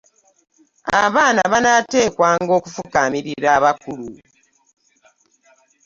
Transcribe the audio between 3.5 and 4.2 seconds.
abakulu.